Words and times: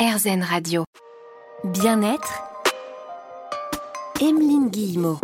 RZN 0.00 0.42
Radio. 0.42 0.84
Bien-être, 1.62 2.42
Emeline 4.18 4.70
Guillemot. 4.70 5.18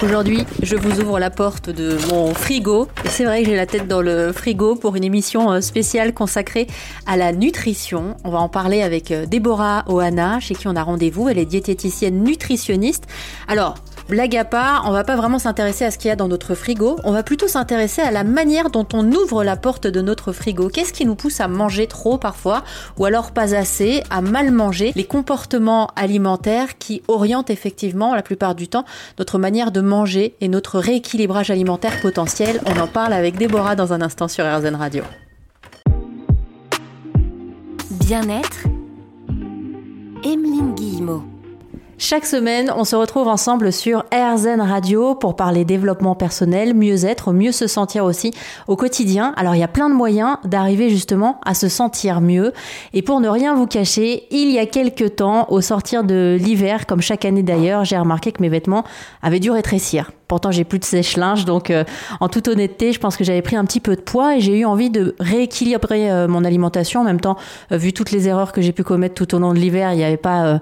Aujourd'hui, 0.00 0.44
je 0.62 0.76
vous 0.76 1.00
ouvre 1.00 1.18
la 1.18 1.30
porte 1.30 1.70
de 1.70 1.98
mon 2.08 2.34
frigo. 2.34 2.86
C'est 3.06 3.24
vrai 3.24 3.42
que 3.42 3.48
j'ai 3.48 3.56
la 3.56 3.66
tête 3.66 3.88
dans 3.88 4.00
le 4.00 4.32
frigo 4.32 4.76
pour 4.76 4.94
une 4.94 5.02
émission 5.02 5.50
euh, 5.50 5.60
spéciale 5.60 6.14
consacrée 6.14 6.68
à 7.04 7.16
la 7.16 7.32
nutrition. 7.32 8.16
On 8.22 8.30
va 8.30 8.38
en 8.38 8.48
parler 8.48 8.80
avec 8.82 9.10
euh, 9.10 9.26
Déborah 9.26 9.84
Ohana, 9.88 10.38
chez 10.38 10.54
qui 10.54 10.68
on 10.68 10.76
a 10.76 10.84
rendez-vous. 10.84 11.28
Elle 11.28 11.38
est 11.38 11.46
diététicienne 11.46 12.22
nutritionniste. 12.22 13.08
Alors, 13.48 13.74
Blague 14.08 14.36
à 14.36 14.44
part, 14.44 14.84
on 14.86 14.92
va 14.92 15.02
pas 15.02 15.16
vraiment 15.16 15.40
s'intéresser 15.40 15.84
à 15.84 15.90
ce 15.90 15.98
qu'il 15.98 16.08
y 16.08 16.12
a 16.12 16.16
dans 16.16 16.28
notre 16.28 16.54
frigo, 16.54 16.96
on 17.02 17.10
va 17.10 17.24
plutôt 17.24 17.48
s'intéresser 17.48 18.02
à 18.02 18.12
la 18.12 18.22
manière 18.22 18.70
dont 18.70 18.86
on 18.94 19.10
ouvre 19.10 19.42
la 19.42 19.56
porte 19.56 19.88
de 19.88 20.00
notre 20.00 20.30
frigo. 20.30 20.68
Qu'est-ce 20.68 20.92
qui 20.92 21.04
nous 21.04 21.16
pousse 21.16 21.40
à 21.40 21.48
manger 21.48 21.88
trop 21.88 22.16
parfois, 22.16 22.62
ou 22.98 23.04
alors 23.04 23.32
pas 23.32 23.56
assez, 23.56 24.04
à 24.08 24.20
mal 24.20 24.52
manger, 24.52 24.92
les 24.94 25.02
comportements 25.02 25.90
alimentaires 25.96 26.78
qui 26.78 27.02
orientent 27.08 27.50
effectivement 27.50 28.14
la 28.14 28.22
plupart 28.22 28.54
du 28.54 28.68
temps 28.68 28.84
notre 29.18 29.40
manière 29.40 29.72
de 29.72 29.80
manger 29.80 30.36
et 30.40 30.46
notre 30.46 30.78
rééquilibrage 30.78 31.50
alimentaire 31.50 32.00
potentiel. 32.00 32.60
On 32.64 32.78
en 32.80 32.86
parle 32.86 33.12
avec 33.12 33.36
Déborah 33.36 33.74
dans 33.74 33.92
un 33.92 34.02
instant 34.02 34.28
sur 34.28 34.44
RZN 34.44 34.76
Radio. 34.76 35.02
Bien-être, 37.90 38.68
Emeline 40.22 40.76
Guillemot. 40.76 41.24
Chaque 41.98 42.26
semaine, 42.26 42.70
on 42.76 42.84
se 42.84 42.94
retrouve 42.94 43.26
ensemble 43.26 43.72
sur 43.72 44.04
RZN 44.12 44.60
Radio 44.60 45.14
pour 45.14 45.34
parler 45.34 45.64
développement 45.64 46.14
personnel, 46.14 46.74
mieux-être, 46.74 47.32
mieux 47.32 47.52
se 47.52 47.66
sentir 47.66 48.04
aussi 48.04 48.32
au 48.68 48.76
quotidien. 48.76 49.32
Alors 49.38 49.54
il 49.54 49.60
y 49.60 49.64
a 49.64 49.68
plein 49.68 49.88
de 49.88 49.94
moyens 49.94 50.36
d'arriver 50.44 50.90
justement 50.90 51.40
à 51.46 51.54
se 51.54 51.68
sentir 51.68 52.20
mieux. 52.20 52.52
Et 52.92 53.00
pour 53.00 53.20
ne 53.20 53.28
rien 53.28 53.54
vous 53.54 53.66
cacher, 53.66 54.24
il 54.30 54.50
y 54.50 54.58
a 54.58 54.66
quelques 54.66 55.16
temps, 55.16 55.46
au 55.48 55.62
sortir 55.62 56.04
de 56.04 56.36
l'hiver, 56.38 56.84
comme 56.84 57.00
chaque 57.00 57.24
année 57.24 57.42
d'ailleurs, 57.42 57.86
j'ai 57.86 57.96
remarqué 57.96 58.30
que 58.30 58.42
mes 58.42 58.50
vêtements 58.50 58.84
avaient 59.22 59.40
dû 59.40 59.50
rétrécir. 59.50 60.10
Pourtant, 60.28 60.50
j'ai 60.50 60.64
plus 60.64 60.80
de 60.80 60.84
sèche-linge, 60.84 61.44
donc 61.44 61.70
euh, 61.70 61.84
en 62.18 62.28
toute 62.28 62.48
honnêteté, 62.48 62.92
je 62.92 62.98
pense 62.98 63.16
que 63.16 63.22
j'avais 63.22 63.42
pris 63.42 63.54
un 63.54 63.64
petit 63.64 63.78
peu 63.78 63.94
de 63.94 64.00
poids 64.00 64.36
et 64.36 64.40
j'ai 64.40 64.58
eu 64.58 64.64
envie 64.64 64.90
de 64.90 65.14
rééquilibrer 65.20 66.10
euh, 66.10 66.26
mon 66.26 66.44
alimentation. 66.44 67.02
En 67.02 67.04
même 67.04 67.20
temps, 67.20 67.36
euh, 67.70 67.76
vu 67.76 67.92
toutes 67.92 68.10
les 68.10 68.26
erreurs 68.26 68.50
que 68.50 68.60
j'ai 68.60 68.72
pu 68.72 68.82
commettre 68.82 69.14
tout 69.14 69.36
au 69.36 69.38
long 69.38 69.54
de 69.54 69.58
l'hiver, 69.58 69.92
il 69.92 69.98
n'y 69.98 70.04
avait 70.04 70.16
pas 70.16 70.60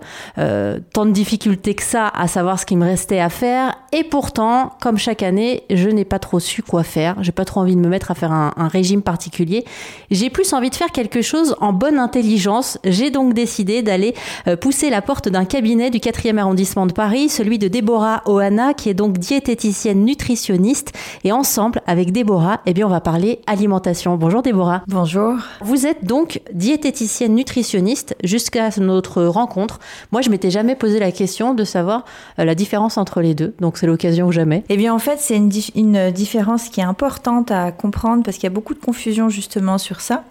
tant 0.92 1.06
de 1.06 1.12
que 1.24 1.82
ça 1.82 2.08
à 2.08 2.28
savoir 2.28 2.58
ce 2.58 2.66
qui 2.66 2.76
me 2.76 2.84
restait 2.84 3.20
à 3.20 3.28
faire. 3.28 3.74
Et 3.92 4.04
pourtant, 4.04 4.72
comme 4.80 4.98
chaque 4.98 5.22
année, 5.22 5.62
je 5.70 5.88
n'ai 5.88 6.04
pas 6.04 6.18
trop 6.18 6.40
su 6.40 6.62
quoi 6.62 6.82
faire. 6.82 7.16
J'ai 7.20 7.32
pas 7.32 7.44
trop 7.44 7.60
envie 7.60 7.76
de 7.76 7.80
me 7.80 7.88
mettre 7.88 8.10
à 8.10 8.14
faire 8.14 8.32
un, 8.32 8.52
un 8.56 8.68
régime 8.68 9.02
particulier. 9.02 9.64
J'ai 10.10 10.30
plus 10.30 10.52
envie 10.52 10.70
de 10.70 10.74
faire 10.74 10.92
quelque 10.92 11.22
chose 11.22 11.56
en 11.60 11.72
bonne 11.72 11.98
intelligence. 11.98 12.78
J'ai 12.84 13.10
donc 13.10 13.34
décidé 13.34 13.82
d'aller 13.82 14.14
pousser 14.60 14.90
la 14.90 15.02
porte 15.02 15.28
d'un 15.28 15.44
cabinet 15.44 15.90
du 15.90 15.98
4e 15.98 16.38
arrondissement 16.38 16.86
de 16.86 16.92
Paris, 16.92 17.28
celui 17.28 17.58
de 17.58 17.68
Déborah 17.68 18.22
Ohana, 18.26 18.74
qui 18.74 18.88
est 18.88 18.94
donc 18.94 19.18
diététicienne 19.18 19.64
diététicienne 19.64 20.04
nutritionniste. 20.04 20.92
Et 21.24 21.32
ensemble, 21.32 21.80
avec 21.86 22.12
Déborah, 22.12 22.60
eh 22.66 22.74
bien, 22.74 22.86
on 22.86 22.90
va 22.90 23.00
parler 23.00 23.40
alimentation. 23.46 24.16
Bonjour 24.16 24.42
Déborah. 24.42 24.82
Bonjour. 24.88 25.34
Vous 25.60 25.86
êtes 25.86 26.04
donc 26.04 26.40
diététicienne 26.52 27.34
nutritionniste 27.34 28.16
jusqu'à 28.22 28.70
notre 28.78 29.22
rencontre. 29.24 29.80
Moi, 30.12 30.22
je 30.22 30.30
m'étais 30.30 30.50
jamais 30.50 30.76
posé 30.76 30.98
la 30.98 31.12
question 31.14 31.54
de 31.54 31.64
savoir 31.64 32.04
euh, 32.38 32.44
la 32.44 32.54
différence 32.54 32.98
entre 32.98 33.20
les 33.20 33.34
deux. 33.34 33.54
Donc, 33.60 33.78
c'est 33.78 33.86
l'occasion 33.86 34.26
ou 34.26 34.32
jamais. 34.32 34.64
Eh 34.68 34.76
bien, 34.76 34.92
en 34.92 34.98
fait, 34.98 35.18
c'est 35.18 35.36
une, 35.36 36.10
différence 36.10 36.68
qui 36.68 36.80
est 36.80 36.84
importante 36.84 37.50
à 37.50 37.72
comprendre 37.72 38.22
parce 38.22 38.36
qu'il 38.36 38.44
y 38.44 38.46
a 38.48 38.54
beaucoup 38.54 38.74
de 38.74 38.80
confusion 38.80 39.28
justement 39.28 39.78
sur 39.78 40.00
ça. 40.00 40.24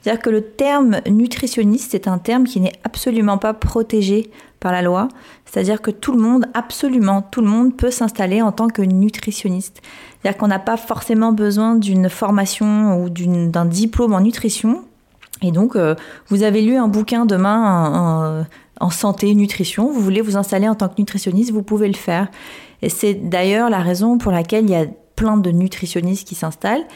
C'est-à-dire 0.00 0.22
que 0.22 0.30
le 0.30 0.42
terme 0.42 1.00
nutritionniste 1.08 1.94
est 1.94 2.08
un 2.08 2.18
terme 2.18 2.44
qui 2.44 2.60
n'est 2.60 2.72
absolument 2.84 3.38
pas 3.38 3.52
protégé 3.52 4.30
par 4.58 4.72
la 4.72 4.82
loi. 4.82 5.08
C'est-à-dire 5.44 5.82
que 5.82 5.90
tout 5.90 6.12
le 6.12 6.20
monde, 6.20 6.46
absolument 6.54 7.22
tout 7.22 7.40
le 7.40 7.48
monde, 7.48 7.76
peut 7.76 7.90
s'installer 7.90 8.40
en 8.40 8.52
tant 8.52 8.68
que 8.68 8.82
nutritionniste. 8.82 9.82
C'est-à-dire 10.22 10.38
qu'on 10.38 10.48
n'a 10.48 10.58
pas 10.58 10.76
forcément 10.76 11.32
besoin 11.32 11.76
d'une 11.76 12.08
formation 12.08 13.02
ou 13.02 13.10
d'un 13.10 13.64
diplôme 13.66 14.14
en 14.14 14.20
nutrition. 14.20 14.84
Et 15.42 15.52
donc, 15.52 15.76
euh, 15.76 15.94
vous 16.28 16.42
avez 16.42 16.60
lu 16.60 16.76
un 16.76 16.88
bouquin 16.88 17.24
demain 17.24 18.46
en 18.80 18.90
santé, 18.90 19.34
nutrition, 19.34 19.92
vous 19.92 20.00
voulez 20.00 20.22
vous 20.22 20.36
installer 20.36 20.68
en 20.68 20.74
tant 20.74 20.88
que 20.88 20.94
nutritionniste, 20.98 21.52
vous 21.52 21.62
pouvez 21.62 21.88
le 21.88 21.94
faire. 21.94 22.28
Et 22.82 22.88
c'est 22.88 23.14
d'ailleurs 23.14 23.70
la 23.70 23.80
raison 23.80 24.18
pour 24.18 24.32
laquelle 24.32 24.64
il 24.64 24.70
y 24.70 24.74
a 24.76 24.86
plein 25.16 25.36
de 25.36 25.50
nutritionnistes 25.50 26.26
qui 26.26 26.34
s'installent. 26.34 26.86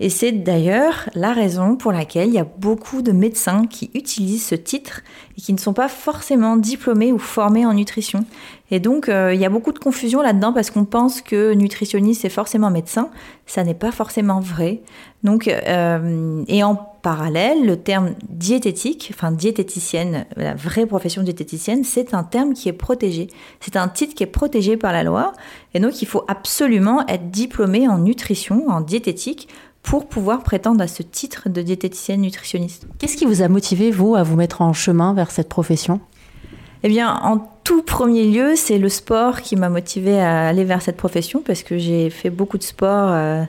Et 0.00 0.10
c'est 0.10 0.32
d'ailleurs 0.32 1.08
la 1.14 1.32
raison 1.32 1.76
pour 1.76 1.92
laquelle 1.92 2.28
il 2.28 2.34
y 2.34 2.38
a 2.38 2.46
beaucoup 2.58 3.00
de 3.00 3.12
médecins 3.12 3.66
qui 3.66 3.90
utilisent 3.94 4.46
ce 4.46 4.54
titre 4.56 5.02
et 5.38 5.40
qui 5.40 5.52
ne 5.52 5.58
sont 5.58 5.72
pas 5.72 5.88
forcément 5.88 6.56
diplômés 6.56 7.12
ou 7.12 7.18
formés 7.18 7.64
en 7.64 7.74
nutrition. 7.74 8.24
Et 8.72 8.80
donc, 8.80 9.08
euh, 9.08 9.32
il 9.34 9.40
y 9.40 9.44
a 9.44 9.50
beaucoup 9.50 9.72
de 9.72 9.78
confusion 9.78 10.20
là-dedans 10.20 10.52
parce 10.52 10.70
qu'on 10.70 10.84
pense 10.84 11.20
que 11.20 11.54
nutritionniste, 11.54 12.22
c'est 12.22 12.28
forcément 12.28 12.70
médecin. 12.70 13.08
Ça 13.46 13.62
n'est 13.62 13.74
pas 13.74 13.92
forcément 13.92 14.40
vrai. 14.40 14.82
Donc, 15.22 15.46
euh, 15.46 16.42
et 16.48 16.64
en 16.64 16.93
parallèle, 17.04 17.66
le 17.66 17.76
terme 17.76 18.14
diététique, 18.30 19.12
enfin 19.14 19.30
diététicienne, 19.30 20.24
la 20.36 20.54
vraie 20.54 20.86
profession 20.86 21.22
diététicienne, 21.22 21.84
c'est 21.84 22.14
un 22.14 22.24
terme 22.24 22.54
qui 22.54 22.70
est 22.70 22.72
protégé. 22.72 23.28
C'est 23.60 23.76
un 23.76 23.88
titre 23.88 24.14
qui 24.14 24.22
est 24.22 24.26
protégé 24.26 24.78
par 24.78 24.90
la 24.90 25.02
loi. 25.02 25.34
Et 25.74 25.80
donc, 25.80 26.00
il 26.00 26.06
faut 26.06 26.24
absolument 26.28 27.06
être 27.06 27.30
diplômé 27.30 27.86
en 27.86 27.98
nutrition, 27.98 28.68
en 28.68 28.80
diététique, 28.80 29.48
pour 29.82 30.08
pouvoir 30.08 30.42
prétendre 30.42 30.80
à 30.80 30.88
ce 30.88 31.02
titre 31.02 31.50
de 31.50 31.60
diététicienne 31.60 32.22
nutritionniste. 32.22 32.86
Qu'est-ce 32.98 33.18
qui 33.18 33.26
vous 33.26 33.42
a 33.42 33.48
motivé, 33.48 33.90
vous, 33.90 34.14
à 34.14 34.22
vous 34.22 34.34
mettre 34.34 34.62
en 34.62 34.72
chemin 34.72 35.12
vers 35.12 35.30
cette 35.30 35.50
profession? 35.50 36.00
Eh 36.84 36.88
bien, 36.88 37.14
en 37.22 37.38
tout 37.64 37.82
premier 37.82 38.24
lieu, 38.24 38.56
c'est 38.56 38.78
le 38.78 38.88
sport 38.88 39.42
qui 39.42 39.56
m'a 39.56 39.68
motivé 39.68 40.18
à 40.18 40.48
aller 40.48 40.64
vers 40.64 40.80
cette 40.80 40.96
profession 40.96 41.42
parce 41.44 41.62
que 41.62 41.76
j'ai 41.76 42.08
fait 42.08 42.30
beaucoup 42.30 42.56
de 42.56 42.62
sport. 42.62 43.10
Euh, 43.10 43.44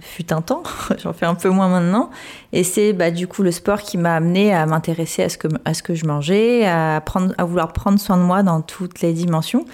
fut 0.00 0.32
un 0.32 0.40
temps, 0.40 0.62
j'en 1.02 1.12
fais 1.12 1.26
un 1.26 1.34
peu 1.34 1.48
moins 1.48 1.68
maintenant. 1.68 2.10
Et 2.52 2.64
c'est 2.64 2.92
bah, 2.92 3.10
du 3.10 3.26
coup 3.26 3.42
le 3.42 3.50
sport 3.50 3.82
qui 3.82 3.98
m'a 3.98 4.14
amené 4.14 4.54
à 4.54 4.66
m'intéresser 4.66 5.22
à, 5.22 5.28
ce 5.28 5.82
que, 5.82 5.94
je 5.94 6.06
mangeais, 6.06 6.66
à, 6.66 6.96
à 6.96 7.44
vouloir 7.44 7.72
prendre 7.72 7.98
soin 7.98 8.16
de 8.16 8.22
moi 8.22 8.42
dans 8.42 8.60
toutes 8.60 9.00
les 9.00 9.12
dimensions. 9.12 9.64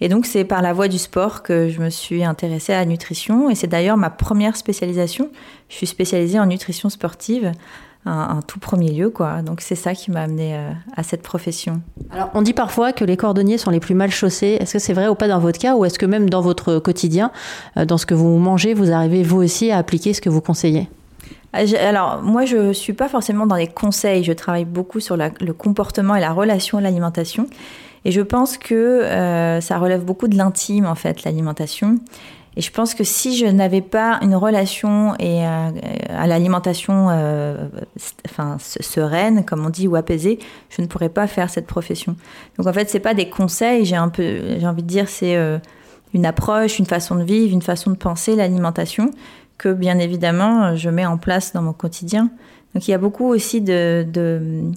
Et 0.00 0.08
donc 0.08 0.26
c'est 0.26 0.44
par 0.44 0.62
la 0.62 0.72
voie 0.72 0.88
du 0.88 0.98
sport 0.98 1.42
que 1.42 1.68
je 1.68 1.80
me 1.80 1.90
suis 1.90 2.24
intéressée 2.24 2.72
à 2.72 2.78
la 2.78 2.84
nutrition 2.84 3.50
et 3.50 3.54
c'est 3.54 3.66
d'ailleurs 3.66 3.96
ma 3.96 4.10
première 4.10 4.56
spécialisation. 4.56 5.30
Je 5.68 5.76
suis 5.76 5.86
spécialisée 5.86 6.38
en 6.38 6.46
nutrition 6.46 6.88
sportive 6.88 7.52
un, 8.06 8.40
tout 8.46 8.58
premier 8.58 8.90
lieu, 8.90 9.10
quoi. 9.10 9.42
Donc 9.42 9.60
c'est 9.60 9.74
ça 9.74 9.94
qui 9.94 10.10
m'a 10.10 10.22
amené 10.22 10.54
euh, 10.54 10.70
à 10.96 11.02
cette 11.02 11.22
profession. 11.22 11.80
Alors 12.10 12.30
on 12.34 12.42
dit 12.42 12.52
parfois 12.52 12.92
que 12.92 13.04
les 13.04 13.16
cordonniers 13.16 13.58
sont 13.58 13.70
les 13.70 13.80
plus 13.80 13.94
mal 13.94 14.10
chaussés. 14.10 14.58
Est-ce 14.60 14.74
que 14.74 14.78
c'est 14.78 14.92
vrai 14.92 15.08
ou 15.08 15.14
pas 15.14 15.28
dans 15.28 15.38
votre 15.38 15.58
cas, 15.58 15.74
ou 15.74 15.84
est-ce 15.84 15.98
que 15.98 16.06
même 16.06 16.28
dans 16.28 16.42
votre 16.42 16.78
quotidien, 16.78 17.30
euh, 17.76 17.84
dans 17.84 17.98
ce 17.98 18.06
que 18.06 18.14
vous 18.14 18.36
mangez, 18.38 18.74
vous 18.74 18.92
arrivez 18.92 19.22
vous 19.22 19.42
aussi 19.42 19.70
à 19.70 19.78
appliquer 19.78 20.12
ce 20.12 20.20
que 20.20 20.28
vous 20.28 20.40
conseillez? 20.40 20.88
Ah, 21.54 21.62
alors, 21.80 22.20
moi, 22.20 22.44
je 22.44 22.56
ne 22.56 22.72
suis 22.72 22.92
pas 22.92 23.08
forcément 23.08 23.46
dans 23.46 23.54
les 23.54 23.68
conseils. 23.68 24.24
Je 24.24 24.32
travaille 24.32 24.64
beaucoup 24.64 24.98
sur 24.98 25.16
le 25.16 25.52
comportement 25.52 26.16
et 26.16 26.20
la 26.20 26.32
relation 26.32 26.78
à 26.78 26.80
l'alimentation. 26.80 27.46
Et 28.04 28.10
je 28.10 28.20
pense 28.20 28.58
que 28.58 28.74
euh, 28.74 29.60
ça 29.60 29.78
relève 29.78 30.04
beaucoup 30.04 30.28
de 30.28 30.36
l'intime, 30.36 30.86
en 30.86 30.94
fait, 30.94 31.24
l'alimentation. 31.24 31.98
Et 32.56 32.60
je 32.60 32.70
pense 32.70 32.94
que 32.94 33.02
si 33.02 33.36
je 33.36 33.46
n'avais 33.46 33.80
pas 33.80 34.20
une 34.22 34.36
relation 34.36 35.14
et 35.18 35.44
euh, 35.44 35.70
à 36.08 36.26
l'alimentation 36.26 37.08
euh, 37.10 37.66
sereine, 38.58 39.44
comme 39.44 39.66
on 39.66 39.70
dit, 39.70 39.88
ou 39.88 39.96
apaisée, 39.96 40.38
je 40.70 40.82
ne 40.82 40.86
pourrais 40.86 41.08
pas 41.08 41.26
faire 41.26 41.50
cette 41.50 41.66
profession. 41.66 42.14
Donc 42.58 42.68
en 42.68 42.72
fait, 42.72 42.88
c'est 42.88 43.00
pas 43.00 43.14
des 43.14 43.28
conseils, 43.28 43.84
j'ai 43.84 43.96
un 43.96 44.08
peu, 44.08 44.58
j'ai 44.58 44.66
envie 44.66 44.82
de 44.82 44.88
dire, 44.88 45.08
c'est 45.08 45.36
une 46.12 46.26
approche, 46.26 46.78
une 46.78 46.86
façon 46.86 47.16
de 47.16 47.24
vivre, 47.24 47.52
une 47.52 47.62
façon 47.62 47.90
de 47.90 47.96
penser 47.96 48.36
l'alimentation 48.36 49.10
que 49.58 49.72
bien 49.72 49.98
évidemment 49.98 50.76
je 50.76 50.90
mets 50.90 51.06
en 51.06 51.18
place 51.18 51.52
dans 51.52 51.62
mon 51.62 51.72
quotidien. 51.72 52.30
Donc 52.74 52.88
il 52.88 52.90
y 52.90 52.94
a 52.94 52.98
beaucoup 52.98 53.26
aussi 53.26 53.60
de, 53.60 54.04
euh, 54.16 54.70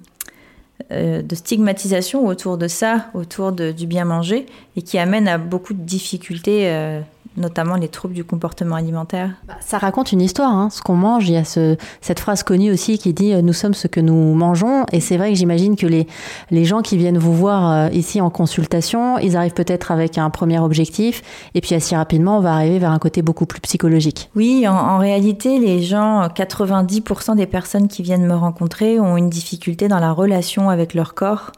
de 0.90 1.36
stigmatisation 1.36 2.26
autour 2.26 2.58
de 2.58 2.68
ça, 2.68 3.08
autour 3.14 3.52
du 3.52 3.88
bien 3.88 4.06
manger, 4.06 4.46
et 4.76 4.82
qui 4.82 4.98
amène 4.98 5.28
à 5.28 5.38
beaucoup 5.38 5.74
de 5.74 5.82
difficultés 5.82 6.70
euh, 6.70 7.02
notamment 7.38 7.76
les 7.76 7.88
troubles 7.88 8.16
du 8.16 8.24
comportement 8.24 8.76
alimentaire. 8.76 9.32
Bah, 9.48 9.54
ça 9.62 9.78
raconte 9.78 10.12
une 10.12 10.22
histoire, 10.22 10.52
hein, 10.52 10.70
ce 10.72 10.82
qu'on 10.82 10.96
mange. 10.96 11.30
Il 11.30 11.34
y 11.34 11.38
a 11.38 11.44
ce, 11.44 11.78
cette 12.02 12.20
phrase 12.20 12.44
connue 12.44 12.72
aussi 12.72 12.98
qui 12.98 13.14
dit 13.14 13.34
euh, 13.34 13.42
Nous 13.42 13.54
sommes 13.54 13.76
ce 13.76 13.88
que 13.88 14.00
nous 14.00 14.34
mangeons. 14.34 14.86
Et 14.92 15.00
c'est 15.00 15.18
vrai 15.18 15.30
que 15.30 15.36
j'imagine 15.36 15.76
que 15.76 15.86
les, 15.86 16.08
les 16.50 16.66
gens 16.66 16.82
qui 16.82 16.98
viennent 16.98 17.18
vous 17.18 17.34
voir 17.34 17.72
euh, 17.72 17.90
ici 17.94 18.20
en 18.20 18.30
consultation, 18.30 19.20
ils 19.20 19.38
arrivent 19.38 19.54
peut-être 19.54 19.92
avec 19.92 20.18
un 20.18 20.30
premier 20.30 20.60
objectif. 20.60 21.22
Et 21.54 21.62
puis 21.62 21.76
assez 21.76 21.96
rapidement, 21.96 22.38
on 22.40 22.42
va 22.42 22.54
arriver 22.54 22.80
vers 22.80 22.92
un 22.92 23.00
côté 23.00 23.22
beaucoup 23.22 23.46
plus 23.46 23.62
psychologique. 23.62 24.30
Oui, 24.36 24.68
en, 24.68 24.76
en 24.76 24.98
réalité, 24.98 25.60
les 25.60 25.82
gens, 25.82 26.28
90% 26.28 27.36
des 27.36 27.46
personnes 27.46 27.88
qui 27.88 28.02
viennent 28.02 28.26
me 28.26 28.36
rencontrer 28.36 29.00
ont 29.00 29.16
une 29.16 29.30
difficulté 29.30 29.88
dans 29.88 30.00
la 30.00 30.12
relation 30.12 30.67
avec 30.70 30.94
leur 30.94 31.14
corps 31.14 31.52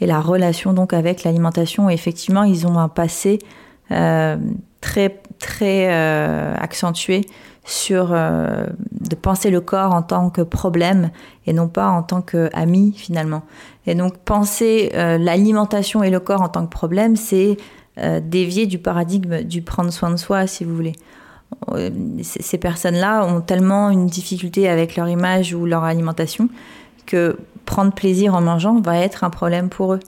et 0.00 0.06
la 0.06 0.20
relation 0.20 0.72
donc 0.72 0.92
avec 0.92 1.24
l'alimentation. 1.24 1.90
Effectivement, 1.90 2.44
ils 2.44 2.66
ont 2.66 2.78
un 2.78 2.88
passé 2.88 3.38
euh, 3.90 4.36
très 4.80 5.20
très 5.38 5.88
euh, 5.90 6.54
accentué 6.56 7.22
sur 7.64 8.08
de 8.08 9.14
penser 9.14 9.50
le 9.50 9.60
corps 9.60 9.94
en 9.94 10.00
tant 10.00 10.30
que 10.30 10.40
problème 10.40 11.10
et 11.46 11.52
non 11.52 11.68
pas 11.68 11.88
en 11.88 12.02
tant 12.02 12.22
qu'ami 12.22 12.94
finalement. 12.96 13.42
Et 13.86 13.94
donc 13.94 14.16
penser 14.16 14.90
l'alimentation 14.94 16.02
et 16.02 16.08
le 16.08 16.18
corps 16.18 16.40
en 16.40 16.48
tant 16.48 16.64
que 16.64 16.70
problème, 16.70 17.14
c'est 17.14 17.58
dévier 18.22 18.66
du 18.66 18.78
paradigme 18.78 19.42
du 19.42 19.60
prendre 19.60 19.90
soin 19.92 20.10
de 20.10 20.16
soi, 20.16 20.46
si 20.46 20.64
vous 20.64 20.74
voulez. 20.74 20.94
Ces 22.22 22.58
personnes-là 22.58 23.24
ont 23.24 23.40
tellement 23.40 23.90
une 23.90 24.06
difficulté 24.06 24.68
avec 24.68 24.96
leur 24.96 25.08
image 25.08 25.54
ou 25.54 25.66
leur 25.66 25.84
alimentation 25.84 26.48
que 27.06 27.38
prendre 27.68 27.92
plaisir 27.92 28.34
en 28.34 28.40
mangeant 28.40 28.80
va 28.80 28.98
être 28.98 29.24
un 29.24 29.30
problème 29.30 29.68
pour 29.68 29.92
eux. 29.92 30.00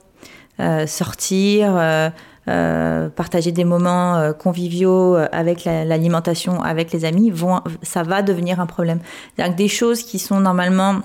Euh, 0.59 0.87
sortir, 0.87 1.75
euh, 1.77 2.09
euh, 2.47 3.07
partager 3.09 3.51
des 3.51 3.63
moments 3.63 4.33
conviviaux 4.33 5.15
avec 5.31 5.65
l'alimentation, 5.65 6.61
avec 6.61 6.91
les 6.91 7.05
amis, 7.05 7.29
vont, 7.29 7.61
ça 7.83 8.01
va 8.01 8.23
devenir 8.23 8.59
un 8.59 8.65
problème. 8.65 8.99
Que 9.37 9.47
des 9.53 9.67
choses 9.67 10.01
qui 10.01 10.17
sont 10.17 10.39
normalement 10.39 11.01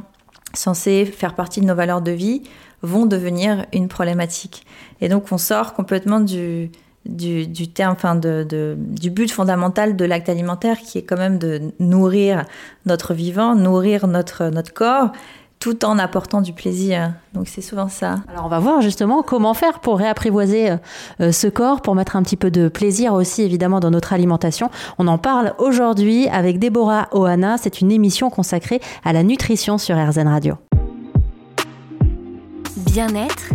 censées 0.55 1.05
faire 1.05 1.35
partie 1.35 1.61
de 1.61 1.67
nos 1.67 1.75
valeurs 1.75 2.01
de 2.01 2.13
vie 2.13 2.43
vont 2.81 3.05
devenir 3.05 3.67
une 3.75 3.89
problématique. 3.89 4.65
Et 5.03 5.11
donc 5.11 5.31
on 5.33 5.39
sort 5.39 5.75
complètement 5.75 6.21
du, 6.21 6.71
du, 7.05 7.69
terme, 7.69 7.93
enfin 7.93 8.17
du 8.17 9.11
but 9.11 9.31
fondamental 9.31 9.95
de 9.95 10.05
l'acte 10.07 10.31
alimentaire 10.31 10.79
qui 10.79 10.99
est 10.99 11.03
quand 11.03 11.19
même 11.19 11.39
de 11.39 11.61
nourrir 11.81 12.47
notre 12.87 13.13
vivant, 13.13 13.55
nourrir 13.55 14.07
notre, 14.07 14.45
notre 14.49 14.73
corps 14.73 15.13
tout 15.67 15.85
en 15.85 15.99
apportant 15.99 16.43
du 16.43 16.53
plaisir. 16.53 17.15
Donc 17.35 17.49
c'est 17.49 17.61
souvent 17.61 17.89
ça. 17.89 18.21
Alors 18.31 18.45
on 18.45 18.49
va 18.49 18.61
voir 18.61 18.83
justement 18.83 19.25
comment 19.25 19.53
faire 19.53 19.81
pour 19.81 19.99
réapprivoiser 19.99 20.71
euh, 20.71 20.77
euh, 21.21 21.33
ce 21.33 21.49
corps, 21.49 21.83
pour 21.83 21.97
mettre 21.97 22.15
un 22.15 22.23
petit 22.23 22.37
peu 22.37 22.53
de 22.53 22.69
plaisir 22.69 23.15
aussi 23.15 23.43
évidemment 23.43 23.81
dans 23.81 23.91
notre 23.91 24.13
alimentation. 24.13 24.71
On 24.99 25.09
en 25.09 25.19
parle 25.19 25.55
aujourd'hui 25.59 26.29
avec 26.29 26.61
Déborah 26.61 27.09
Ohana. 27.11 27.59
C'est 27.59 27.81
une 27.81 27.91
émission 27.91 28.31
consacrée 28.31 28.81
à 29.05 29.13
la 29.13 29.25
nutrition 29.25 29.77
sur 29.77 29.97
RZN 29.97 30.29
Radio. 30.29 30.55
Bien-être, 32.77 33.51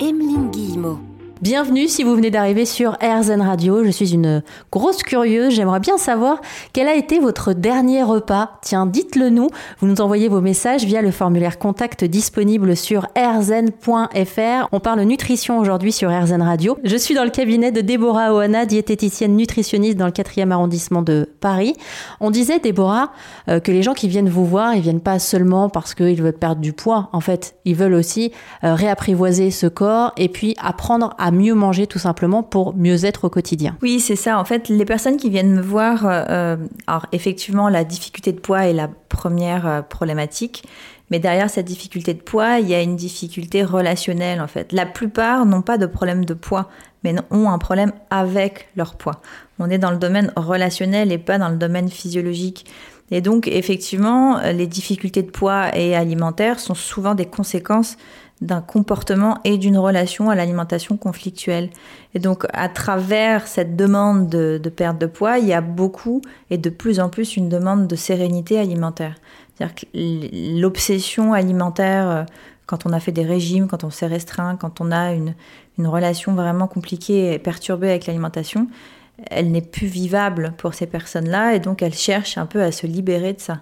Emeline 0.00 0.50
Guillemot. 0.50 0.98
Bienvenue 1.42 1.86
si 1.86 2.02
vous 2.02 2.16
venez 2.16 2.30
d'arriver 2.30 2.64
sur 2.64 2.92
RZN 3.02 3.42
Radio. 3.42 3.84
Je 3.84 3.90
suis 3.90 4.14
une 4.14 4.42
grosse 4.72 5.02
curieuse. 5.02 5.52
J'aimerais 5.52 5.80
bien 5.80 5.98
savoir 5.98 6.40
quel 6.72 6.88
a 6.88 6.94
été 6.94 7.18
votre 7.18 7.52
dernier 7.52 8.02
repas. 8.02 8.52
Tiens, 8.62 8.86
dites-le 8.86 9.28
nous. 9.28 9.50
Vous 9.78 9.86
nous 9.86 10.00
envoyez 10.00 10.28
vos 10.28 10.40
messages 10.40 10.84
via 10.84 11.02
le 11.02 11.10
formulaire 11.10 11.58
contact 11.58 12.04
disponible 12.04 12.74
sur 12.74 13.08
rzn.fr. 13.14 14.68
On 14.72 14.80
parle 14.80 15.02
nutrition 15.02 15.58
aujourd'hui 15.58 15.92
sur 15.92 16.10
RZN 16.10 16.40
Radio. 16.40 16.78
Je 16.84 16.96
suis 16.96 17.14
dans 17.14 17.24
le 17.24 17.30
cabinet 17.30 17.70
de 17.70 17.82
Déborah 17.82 18.32
Oana, 18.32 18.64
diététicienne 18.64 19.36
nutritionniste 19.36 19.98
dans 19.98 20.06
le 20.06 20.12
4e 20.12 20.52
arrondissement 20.52 21.02
de 21.02 21.28
Paris. 21.40 21.74
On 22.20 22.30
disait, 22.30 22.60
Déborah, 22.60 23.12
euh, 23.50 23.60
que 23.60 23.72
les 23.72 23.82
gens 23.82 23.92
qui 23.92 24.08
viennent 24.08 24.30
vous 24.30 24.46
voir, 24.46 24.74
ils 24.74 24.80
viennent 24.80 25.00
pas 25.02 25.18
seulement 25.18 25.68
parce 25.68 25.94
qu'ils 25.94 26.22
veulent 26.22 26.32
perdre 26.32 26.62
du 26.62 26.72
poids. 26.72 27.10
En 27.12 27.20
fait, 27.20 27.56
ils 27.66 27.76
veulent 27.76 27.92
aussi 27.92 28.32
euh, 28.64 28.74
réapprivoiser 28.74 29.50
ce 29.50 29.66
corps 29.66 30.14
et 30.16 30.30
puis 30.30 30.56
apprendre 30.58 31.14
à 31.18 31.26
mieux 31.36 31.54
manger 31.54 31.86
tout 31.86 31.98
simplement 31.98 32.42
pour 32.42 32.74
mieux 32.74 33.04
être 33.04 33.24
au 33.24 33.30
quotidien. 33.30 33.76
Oui, 33.82 34.00
c'est 34.00 34.16
ça. 34.16 34.38
En 34.38 34.44
fait, 34.44 34.68
les 34.68 34.84
personnes 34.84 35.16
qui 35.16 35.30
viennent 35.30 35.54
me 35.54 35.62
voir, 35.62 36.04
euh, 36.04 36.56
alors 36.86 37.06
effectivement, 37.12 37.68
la 37.68 37.84
difficulté 37.84 38.32
de 38.32 38.40
poids 38.40 38.66
est 38.66 38.72
la 38.72 38.88
première 39.08 39.66
euh, 39.66 39.82
problématique. 39.82 40.64
Mais 41.10 41.20
derrière 41.20 41.48
cette 41.48 41.66
difficulté 41.66 42.14
de 42.14 42.20
poids, 42.20 42.58
il 42.58 42.68
y 42.68 42.74
a 42.74 42.82
une 42.82 42.96
difficulté 42.96 43.62
relationnelle 43.62 44.40
en 44.40 44.48
fait. 44.48 44.72
La 44.72 44.86
plupart 44.86 45.46
n'ont 45.46 45.62
pas 45.62 45.78
de 45.78 45.86
problème 45.86 46.24
de 46.24 46.34
poids, 46.34 46.68
mais 47.04 47.14
ont 47.30 47.48
un 47.48 47.58
problème 47.58 47.92
avec 48.10 48.68
leur 48.74 48.96
poids. 48.96 49.20
On 49.60 49.70
est 49.70 49.78
dans 49.78 49.92
le 49.92 49.98
domaine 49.98 50.32
relationnel 50.34 51.12
et 51.12 51.18
pas 51.18 51.38
dans 51.38 51.48
le 51.48 51.56
domaine 51.56 51.88
physiologique. 51.90 52.66
Et 53.12 53.20
donc 53.20 53.46
effectivement, 53.46 54.40
les 54.40 54.66
difficultés 54.66 55.22
de 55.22 55.30
poids 55.30 55.76
et 55.76 55.94
alimentaires 55.94 56.58
sont 56.58 56.74
souvent 56.74 57.14
des 57.14 57.26
conséquences 57.26 57.96
d'un 58.40 58.60
comportement 58.60 59.38
et 59.44 59.56
d'une 59.56 59.78
relation 59.78 60.28
à 60.28 60.34
l'alimentation 60.34 60.96
conflictuelle. 60.96 61.70
Et 62.14 62.18
donc, 62.18 62.46
à 62.52 62.68
travers 62.68 63.46
cette 63.46 63.76
demande 63.76 64.28
de, 64.28 64.58
perte 64.68 64.98
de 64.98 65.06
poids, 65.06 65.38
il 65.38 65.46
y 65.46 65.54
a 65.54 65.62
beaucoup 65.62 66.20
et 66.50 66.58
de 66.58 66.68
plus 66.68 67.00
en 67.00 67.08
plus 67.08 67.36
une 67.36 67.48
demande 67.48 67.86
de 67.86 67.96
sérénité 67.96 68.58
alimentaire. 68.58 69.14
C'est-à-dire 69.54 69.74
que 69.74 70.60
l'obsession 70.60 71.32
alimentaire, 71.32 72.10
euh, 72.10 72.22
quand 72.66 72.84
on 72.84 72.92
a 72.92 73.00
fait 73.00 73.12
des 73.12 73.24
régimes, 73.24 73.68
quand 73.68 73.84
on 73.84 73.90
s'est 73.90 74.06
restreint, 74.06 74.56
quand 74.56 74.82
on 74.82 74.92
a 74.92 75.12
une, 75.12 75.34
une 75.78 75.86
relation 75.86 76.34
vraiment 76.34 76.66
compliquée 76.66 77.32
et 77.32 77.38
perturbée 77.38 77.88
avec 77.88 78.06
l'alimentation, 78.06 78.68
elle 79.30 79.50
n'est 79.50 79.62
plus 79.62 79.86
vivable 79.86 80.52
pour 80.58 80.74
ces 80.74 80.86
personnes-là 80.86 81.54
et 81.54 81.60
donc 81.60 81.82
elles 81.82 81.94
cherchent 81.94 82.36
un 82.36 82.46
peu 82.46 82.62
à 82.62 82.72
se 82.72 82.86
libérer 82.86 83.32
de 83.32 83.40
ça. 83.40 83.60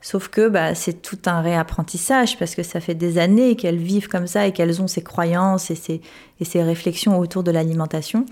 Sauf 0.00 0.28
que 0.28 0.48
bah, 0.48 0.74
c'est 0.74 1.02
tout 1.02 1.18
un 1.26 1.40
réapprentissage 1.40 2.38
parce 2.38 2.54
que 2.54 2.62
ça 2.62 2.80
fait 2.80 2.94
des 2.94 3.18
années 3.18 3.56
qu'elles 3.56 3.78
vivent 3.78 4.08
comme 4.08 4.26
ça 4.26 4.46
et 4.46 4.52
qu'elles 4.52 4.80
ont 4.80 4.86
ces 4.86 5.02
croyances 5.02 5.70
et 5.70 5.74
ces, 5.74 6.62
réflexions 6.62 7.18
autour 7.18 7.42
de 7.42 7.50
l'alimentation. 7.50 8.24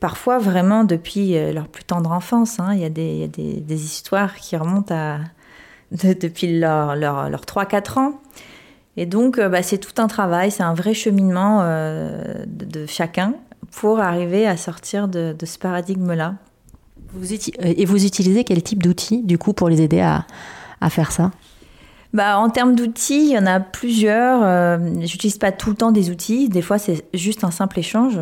Parfois 0.00 0.38
vraiment 0.38 0.84
depuis 0.84 1.36
euh, 1.36 1.52
leur 1.52 1.66
plus 1.66 1.82
tendre 1.82 2.12
enfance. 2.12 2.60
Hein. 2.60 2.74
Il 2.74 2.80
y 2.80 2.84
a, 2.84 2.88
des, 2.88 3.84
histoires 3.84 4.36
qui 4.36 4.56
remontent 4.56 5.18
depuis 5.90 6.58
leur, 6.58 6.94
leur, 6.94 7.30
leur 7.30 7.42
3-4 7.42 7.98
ans. 7.98 8.20
Et 8.98 9.06
donc 9.06 9.38
euh, 9.38 9.48
bah, 9.48 9.62
c'est 9.62 9.78
tout 9.78 10.02
un 10.02 10.08
travail, 10.08 10.50
c'est 10.50 10.64
un 10.64 10.74
vrai 10.74 10.92
cheminement 10.92 11.60
euh, 11.62 12.44
de, 12.46 12.84
chacun 12.84 13.34
pour 13.70 14.00
arriver 14.00 14.44
à 14.44 14.56
sortir 14.56 15.06
de, 15.06 15.36
ce 15.40 15.56
paradigme-là. 15.56 16.34
Et 17.62 17.84
vous 17.86 18.04
utilisez 18.04 18.42
quel 18.42 18.62
type 18.62 18.82
d'outils 18.82 19.22
du 19.22 19.38
coup 19.38 19.52
pour 19.52 19.68
les 19.68 19.82
aider 19.82 20.00
à, 20.00 20.26
à 20.80 20.90
faire 20.90 21.12
ça 21.12 21.30
bah, 22.14 22.38
en 22.38 22.48
termes 22.48 22.74
d'outils, 22.74 23.26
il 23.26 23.30
y 23.32 23.38
en 23.38 23.46
a 23.46 23.60
plusieurs. 23.60 24.40
Euh, 24.42 24.78
j'utilise 25.02 25.36
pas 25.36 25.52
tout 25.52 25.70
le 25.70 25.76
temps 25.76 25.92
des 25.92 26.10
outils. 26.10 26.48
Des 26.48 26.62
fois, 26.62 26.78
c'est 26.78 27.04
juste 27.12 27.44
un 27.44 27.50
simple 27.50 27.78
échange. 27.78 28.18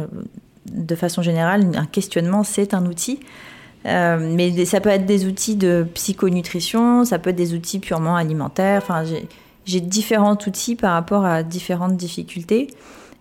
De 0.70 0.94
façon 0.96 1.22
générale, 1.22 1.70
un 1.76 1.86
questionnement, 1.86 2.42
c'est 2.42 2.74
un 2.74 2.84
outil. 2.86 3.20
Euh, 3.86 4.18
mais 4.34 4.64
ça 4.64 4.80
peut 4.80 4.88
être 4.88 5.06
des 5.06 5.26
outils 5.26 5.54
de 5.54 5.86
psychonutrition, 5.94 7.04
ça 7.04 7.20
peut 7.20 7.30
être 7.30 7.36
des 7.36 7.54
outils 7.54 7.78
purement 7.78 8.16
alimentaires. 8.16 8.82
Enfin, 8.82 9.04
j'ai 9.64 9.80
différents 9.80 10.36
outils 10.46 10.74
par 10.74 10.94
rapport 10.94 11.24
à 11.24 11.44
différentes 11.44 11.96
difficultés. 11.96 12.68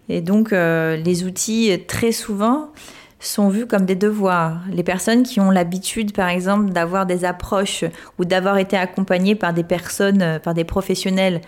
Et 0.10 0.22
donc, 0.22 0.52
euh, 0.52 0.98
les 0.98 1.24
outils, 1.24 1.80
très 1.88 2.12
souvent, 2.12 2.72
sont 3.20 3.50
vus 3.50 3.66
comme 3.66 3.86
des 3.86 3.96
devoirs. 3.96 4.60
Les 4.72 4.84
personnes 4.84 5.24
qui 5.24 5.40
ont 5.40 5.52
l'habitude, 5.52 6.14
par 6.14 6.30
exemple, 6.30 6.72
d'avoir 6.72 7.06
des 7.06 7.26
approches 7.26 7.86
ou 8.20 8.26
d'avoir 8.26 8.58
été 8.58 8.78
accompagnées 8.78 9.36
par 9.36 9.54
des 9.54 9.64
personnes, 9.64 10.22
euh, 10.22 10.40
par 10.40 10.54
des 10.54 10.64
professionnels 10.64 11.42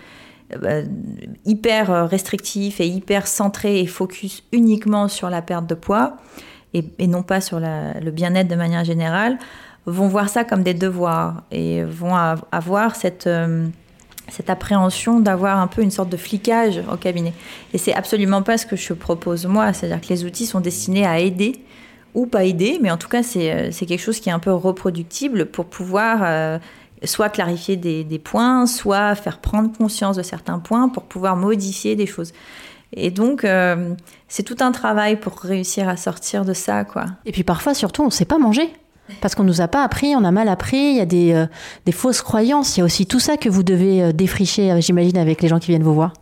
euh, 0.64 0.84
hyper 1.44 2.08
restrictifs 2.08 2.80
et 2.80 2.86
hyper 2.86 3.26
centrés 3.26 3.80
et 3.80 3.86
focus 3.86 4.44
uniquement 4.52 5.08
sur 5.08 5.28
la 5.28 5.42
perte 5.42 5.66
de 5.66 5.74
poids 5.74 6.16
et, 6.74 7.06
non 7.06 7.22
pas 7.22 7.40
sur 7.40 7.60
le 7.60 8.10
bien-être 8.10 8.48
de 8.48 8.54
manière 8.54 8.84
générale, 8.84 9.38
vont 9.86 10.08
voir 10.08 10.28
ça 10.28 10.44
comme 10.44 10.62
des 10.62 10.74
devoirs 10.74 11.42
et 11.50 11.82
vont 11.84 12.14
avoir 12.14 12.94
cette... 12.96 13.26
Euh, 13.26 13.66
cette 14.30 14.50
appréhension 14.50 15.20
d'avoir 15.20 15.58
un 15.58 15.66
peu 15.66 15.82
une 15.82 15.90
sorte 15.90 16.08
de 16.08 16.16
flicage 16.16 16.80
au 16.92 16.96
cabinet. 16.96 17.32
Et 17.72 17.78
c'est 17.78 17.94
absolument 17.94 18.42
pas 18.42 18.58
ce 18.58 18.66
que 18.66 18.76
je 18.76 18.92
propose 18.92 19.46
moi, 19.46 19.72
c'est-à-dire 19.72 20.00
que 20.00 20.08
les 20.08 20.24
outils 20.24 20.46
sont 20.46 20.60
destinés 20.60 21.06
à 21.06 21.18
aider 21.18 21.60
ou 22.14 22.26
pas 22.26 22.44
aider, 22.44 22.78
mais 22.80 22.90
en 22.90 22.96
tout 22.96 23.08
cas, 23.08 23.22
c'est 23.22 23.52
euh, 23.52 23.70
quelque 23.70 23.98
chose 23.98 24.20
qui 24.20 24.28
est 24.28 24.32
un 24.32 24.38
peu 24.38 24.52
reproductible 24.52 25.46
pour 25.46 25.66
pouvoir 25.66 26.20
euh, 26.22 26.58
soit 27.04 27.28
clarifier 27.28 27.76
des, 27.76 28.18
points, 28.18 28.66
soit 28.66 29.14
faire 29.14 29.38
prendre 29.38 29.70
conscience 29.76 30.16
de 30.16 30.22
certains 30.22 30.58
points 30.58 30.88
pour 30.88 31.04
pouvoir 31.04 31.36
modifier 31.36 31.96
des 31.96 32.06
choses. 32.06 32.32
Et 32.92 33.10
donc, 33.10 33.44
euh, 33.44 33.94
c'est 34.28 34.42
tout 34.42 34.56
un 34.60 34.72
travail 34.72 35.16
pour 35.20 35.38
réussir 35.40 35.88
à 35.88 35.96
sortir 35.96 36.44
de 36.44 36.54
ça, 36.54 36.84
quoi. 36.84 37.04
Et 37.26 37.32
puis 37.32 37.44
parfois, 37.44 37.74
surtout, 37.74 38.02
on 38.02 38.06
ne 38.06 38.10
sait 38.10 38.24
pas 38.24 38.38
manger. 38.38 38.72
Parce 39.20 39.34
qu'on 39.34 39.44
nous 39.44 39.60
a 39.60 39.68
pas 39.68 39.82
appris, 39.82 40.14
on 40.16 40.24
a 40.24 40.30
mal 40.30 40.48
appris, 40.48 40.76
il 40.76 40.96
y 40.96 41.00
a 41.00 41.06
des, 41.06 41.46
des 41.86 41.92
fausses 41.92 42.22
croyances, 42.22 42.76
il 42.76 42.80
y 42.80 42.82
a 42.82 42.84
aussi 42.84 43.06
tout 43.06 43.20
ça 43.20 43.36
que 43.36 43.48
vous 43.48 43.62
devez 43.62 44.12
défricher, 44.12 44.80
j'imagine, 44.80 45.18
avec 45.18 45.42
les 45.42 45.48
gens 45.48 45.58
qui 45.58 45.68
viennent 45.68 45.82
vous 45.82 45.94
voir. 45.94 46.12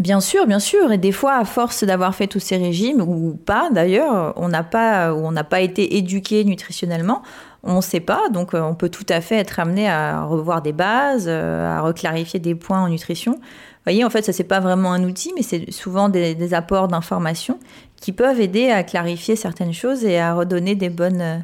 Bien 0.00 0.20
sûr, 0.20 0.46
bien 0.46 0.60
sûr. 0.60 0.92
Et 0.92 0.98
des 0.98 1.10
fois, 1.10 1.34
à 1.34 1.44
force 1.44 1.82
d'avoir 1.82 2.14
fait 2.14 2.28
tous 2.28 2.38
ces 2.38 2.56
régimes, 2.56 3.00
ou 3.00 3.34
pas 3.34 3.68
d'ailleurs, 3.70 4.32
on 4.36 4.48
n'a 4.48 4.62
pas, 4.62 5.12
on 5.12 5.32
n'a 5.32 5.42
pas 5.42 5.60
été 5.60 5.96
éduqué 5.96 6.44
nutritionnellement, 6.44 7.22
on 7.64 7.76
ne 7.76 7.80
sait 7.80 8.00
pas. 8.00 8.28
Donc, 8.28 8.54
euh, 8.54 8.60
on 8.60 8.74
peut 8.74 8.90
tout 8.90 9.06
à 9.08 9.20
fait 9.20 9.36
être 9.36 9.58
amené 9.58 9.88
à 9.88 10.22
revoir 10.22 10.62
des 10.62 10.72
bases, 10.72 11.26
euh, 11.26 11.66
à 11.66 11.80
reclarifier 11.80 12.38
des 12.38 12.54
points 12.54 12.80
en 12.80 12.88
nutrition. 12.88 13.32
Vous 13.32 13.92
voyez, 13.92 14.04
en 14.04 14.10
fait, 14.10 14.24
ça, 14.24 14.32
c'est 14.32 14.44
pas 14.44 14.60
vraiment 14.60 14.92
un 14.92 15.02
outil, 15.02 15.32
mais 15.34 15.42
c'est 15.42 15.72
souvent 15.72 16.08
des, 16.08 16.54
apports 16.54 16.86
d'informations 16.86 17.58
qui 18.00 18.12
peuvent 18.12 18.40
aider 18.40 18.70
à 18.70 18.84
clarifier 18.84 19.34
certaines 19.34 19.72
choses 19.72 20.04
et 20.04 20.20
à 20.20 20.34
redonner 20.34 20.76
des 20.76 20.90
bonnes, 20.90 21.42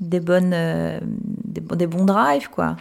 des 0.00 0.20
bonnes, 0.20 0.50
des, 1.44 1.60
des 1.60 1.86
bons 1.86 2.04
drives, 2.04 2.48
quoi. 2.50 2.76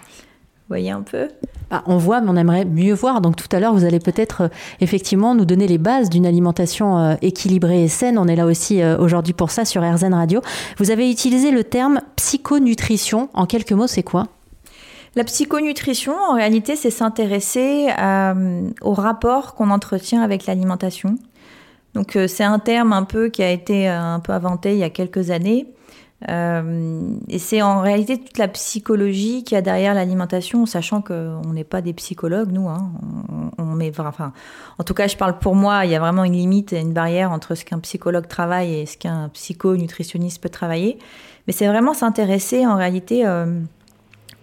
voyez 0.68 0.92
un 0.92 1.02
peu? 1.02 1.30
Bah, 1.74 1.82
On 1.88 1.98
voit, 1.98 2.22
mais 2.22 2.30
on 2.30 2.36
aimerait 2.36 2.66
mieux 2.66 2.94
voir. 2.94 3.20
Donc 3.20 3.36
tout 3.36 3.48
à 3.52 3.60
l'heure, 3.60 3.74
vous 3.74 3.84
allez 3.84 4.00
peut-être 4.00 4.42
euh, 4.42 4.48
effectivement 4.80 5.34
nous 5.34 5.46
donner 5.46 5.68
les 5.68 5.80
bases 5.80 6.10
d'une 6.10 6.28
alimentation 6.28 7.00
euh, 7.00 7.16
équilibrée 7.24 7.84
et 7.84 7.88
saine. 7.88 8.20
On 8.20 8.28
est 8.28 8.36
là 8.36 8.46
aussi 8.46 8.82
euh, 8.82 8.96
aujourd'hui 9.00 9.34
pour 9.34 9.50
ça 9.50 9.66
sur 9.66 9.82
RZN 9.82 10.14
Radio. 10.14 10.42
Vous 10.78 10.92
avez 10.92 11.10
utilisé 11.10 11.50
le 11.50 11.64
terme 11.64 12.02
psychonutrition. 12.16 13.30
En 13.34 13.48
quelques 13.48 13.72
mots, 13.72 13.88
c'est 13.88 14.04
quoi? 14.04 14.28
La 15.16 15.24
psychonutrition, 15.24 16.14
en 16.14 16.36
réalité, 16.36 16.76
c'est 16.76 16.90
s'intéresser 16.90 17.90
au 18.82 18.94
rapport 18.94 19.54
qu'on 19.54 19.70
entretient 19.70 20.24
avec 20.24 20.48
l'alimentation. 20.48 21.18
Donc 21.94 22.18
c'est 22.28 22.44
un 22.44 22.58
terme 22.58 22.94
un 22.94 23.04
peu 23.04 23.30
qui 23.30 23.44
a 23.44 23.52
été 23.52 23.88
un 23.88 24.20
peu 24.20 24.32
inventé 24.32 24.72
il 24.72 24.80
y 24.80 24.84
a 24.84 24.90
quelques 24.90 25.30
années 25.30 25.68
euh, 25.68 26.13
et 26.28 27.40
c'est 27.40 27.62
en 27.62 27.82
réalité 27.82 28.18
toute 28.18 28.38
la 28.38 28.48
psychologie 28.48 29.44
qui 29.44 29.56
y 29.56 29.58
a 29.58 29.62
derrière 29.62 29.94
l'alimentation, 29.94 30.66
sachant 30.66 31.02
qu'on 31.02 31.54
n'est 31.54 31.64
pas 31.64 31.82
des 31.82 31.94
psychologues, 31.94 32.52
nous. 32.52 32.70
Hein. 32.70 32.92
On, 33.58 33.66
met, 33.66 33.92
enfin, 34.00 34.32
en 34.78 34.84
tout 34.84 34.94
cas, 34.94 35.08
je 35.08 35.18
parle 35.18 35.38
pour 35.40 35.56
moi, 35.56 35.86
il 35.86 35.92
y 35.92 35.96
a 35.96 36.00
vraiment 36.00 36.24
une 36.24 36.34
limite 36.34 36.74
et 36.74 36.80
une 36.80 36.94
barrière 36.94 37.32
entre 37.32 37.56
ce 37.56 37.66
qu'un 37.66 37.80
psychologue 37.80 38.28
travaille 38.28 38.74
et 38.74 38.86
ce 38.86 38.98
qu'un 38.98 39.30
psychonutritionniste 39.30 40.42
peut 40.42 40.50
travailler. 40.50 40.98
Mais 41.48 41.54
c'est 41.54 41.68
vraiment 41.68 41.94
s'intéresser 41.94 42.66
en 42.66 42.78
réalité 42.78 43.26
euh, 43.26 43.60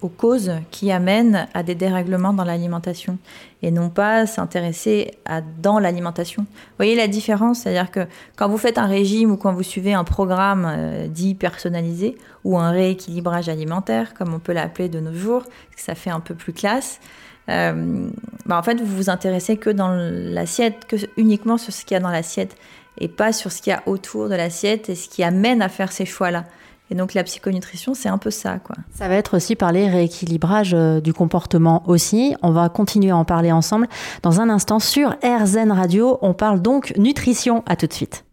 aux 0.03 0.09
causes 0.09 0.53
qui 0.71 0.91
amènent 0.93 1.47
à 1.55 1.63
des 1.63 1.75
dérèglements 1.75 2.33
dans 2.33 2.45
l'alimentation 2.45 3.19
et 3.63 3.71
non 3.71 3.91
pas 3.91 4.27
s'intéresser 4.27 5.13
à 5.25 5.41
dans 5.41 5.79
l'alimentation. 5.79 6.43
Vous 6.43 6.77
voyez 6.79 6.97
la 6.97 7.09
différence? 7.09 7.61
C'est-à-dire 7.61 7.91
que 7.91 8.07
quand 8.37 8.49
vous 8.49 8.59
faites 8.59 8.79
un 8.79 8.87
régime 8.87 9.33
ou 9.33 9.37
quand 9.37 9.53
vous 9.53 9.63
suivez 9.63 9.93
un 9.93 10.05
programme 10.05 10.67
euh, 10.69 11.07
dit 11.07 11.35
personnalisé 11.35 12.17
ou 12.45 12.59
un 12.59 12.71
rééquilibrage 12.71 13.49
alimentaire, 13.49 14.15
comme 14.15 14.33
on 14.33 14.39
peut 14.39 14.53
l'appeler 14.53 14.89
de 14.89 15.01
nos 15.01 15.15
jours, 15.15 15.43
ça 15.77 15.95
fait 15.95 16.11
un 16.11 16.21
peu 16.21 16.35
plus 16.35 16.53
classe, 16.53 17.01
euh, 17.49 18.09
bah 18.47 18.59
en 18.59 18.63
fait 18.63 18.81
vous 18.81 18.97
vous 18.97 19.11
intéressez 19.11 19.57
que 19.57 19.71
dans 19.71 19.93
l'assiette, 19.93 20.87
que 20.87 20.97
uniquement 21.17 21.59
sur 21.59 21.73
ce 21.73 21.85
qu'il 21.85 21.95
y 21.95 21.99
a 21.99 22.01
dans 22.01 22.11
l'assiette 22.11 22.57
et 22.99 23.09
pas 23.09 23.33
sur 23.33 23.51
ce 23.51 23.61
qu'il 23.61 23.73
y 23.73 23.75
a 23.75 23.83
autour 23.87 24.29
de 24.29 24.35
l'assiette 24.35 24.89
et 24.89 24.95
ce 24.95 25.09
qui 25.09 25.23
amène 25.23 25.63
à 25.63 25.69
faire 25.69 25.93
ces 25.93 26.07
choix-là. 26.07 26.45
Et 26.91 26.95
donc 26.95 27.15
la 27.15 27.23
psychonutrition, 27.23 27.95
c'est 27.95 28.09
un 28.09 28.19
peu 28.19 28.31
ça, 28.31 28.59
quoi. 28.59 28.77
Ça 28.95 29.09
va 29.09 29.15
être 29.15 29.37
aussi 29.37 29.55
parler 29.57 29.89
rééquilibrage 29.89 30.75
euh, 30.75 31.01
du 31.01 31.13
comportement 31.13 31.83
aussi. 31.87 32.35
On 32.43 32.51
va 32.51 32.69
continuer 32.69 33.11
à 33.11 33.17
en 33.17 33.25
parler 33.25 33.53
ensemble 33.53 33.89
dans 34.23 34.41
un 34.41 34.51
instant 34.51 34.81
sur 34.81 35.17
RZN 35.23 35.71
Radio. 35.71 36.19
On 36.23 36.35
parle 36.35 36.61
donc 36.61 36.93
nutrition. 36.97 37.63
À 37.67 37.77
tout 37.77 37.87
de 37.87 37.93
suite. 37.93 38.25